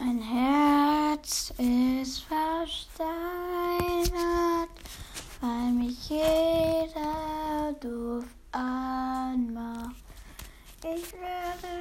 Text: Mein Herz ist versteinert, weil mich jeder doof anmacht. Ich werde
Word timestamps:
Mein 0.00 0.20
Herz 0.20 1.52
ist 1.58 2.20
versteinert, 2.20 3.08
weil 5.40 5.72
mich 5.72 6.08
jeder 6.08 7.72
doof 7.80 8.24
anmacht. 8.52 9.96
Ich 10.84 11.12
werde 11.12 11.77